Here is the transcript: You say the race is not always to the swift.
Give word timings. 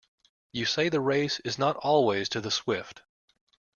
You 0.51 0.65
say 0.65 0.89
the 0.89 0.99
race 0.99 1.39
is 1.41 1.59
not 1.59 1.77
always 1.77 2.27
to 2.29 2.41
the 2.41 2.49
swift. 2.49 3.03